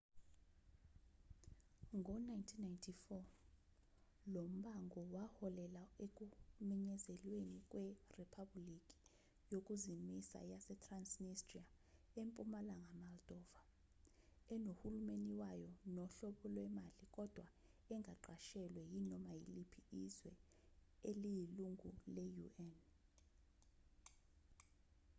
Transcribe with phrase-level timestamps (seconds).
[1.97, 3.27] ngo-1994
[4.33, 8.97] lombango waholela ekumenyezelweni kweriphabhuliki
[9.51, 11.65] yokuzimisa yasetransnistria
[12.21, 13.61] empumalanga moldova
[14.53, 17.47] enohulumeni wayo nohlobo lwemali kodwa
[17.93, 20.33] engaqashelwa yinoma yiliphi izwe
[21.09, 22.71] eliyilungu le-un